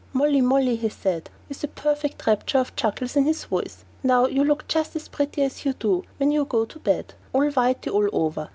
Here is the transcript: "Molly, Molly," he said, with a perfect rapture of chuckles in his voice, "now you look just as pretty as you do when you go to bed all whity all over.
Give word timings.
"Molly, 0.13 0.41
Molly," 0.41 0.77
he 0.77 0.89
said, 0.89 1.29
with 1.47 1.63
a 1.63 1.67
perfect 1.67 2.25
rapture 2.25 2.57
of 2.57 2.75
chuckles 2.75 3.15
in 3.15 3.25
his 3.25 3.45
voice, 3.45 3.85
"now 4.01 4.25
you 4.25 4.43
look 4.43 4.67
just 4.67 4.95
as 4.95 5.07
pretty 5.07 5.43
as 5.43 5.63
you 5.63 5.73
do 5.73 6.03
when 6.17 6.31
you 6.31 6.43
go 6.43 6.65
to 6.65 6.79
bed 6.79 7.13
all 7.33 7.47
whity 7.51 7.87
all 7.93 8.09
over. 8.11 8.49